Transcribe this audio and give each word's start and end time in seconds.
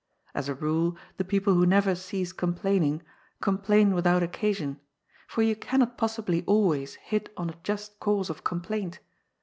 As 0.33 0.49
a 0.49 0.55
rule, 0.55 0.97
the 1.17 1.23
people 1.23 1.53
who 1.53 1.63
never 1.67 1.93
cease 1.93 2.33
complaining 2.33 3.03
complain 3.39 3.93
without 3.93 4.23
occasion, 4.23 4.79
for 5.27 5.43
you 5.43 5.55
cannot 5.55 5.95
possibly 5.95 6.43
always 6.47 6.95
hit 6.95 7.31
on 7.37 7.51
a 7.51 7.59
just 7.61 7.99
cause 7.99 8.31
of 8.31 8.43
complaint. 8.43 8.97